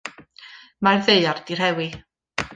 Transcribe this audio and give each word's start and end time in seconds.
Mae'r 0.87 1.03
ddaear 1.11 1.43
'di 1.45 1.61
rhewi. 1.61 1.89